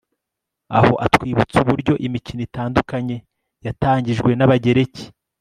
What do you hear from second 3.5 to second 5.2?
yatangijwe n'abagereki